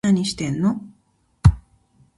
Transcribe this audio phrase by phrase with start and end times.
[0.03, 0.81] 何してんの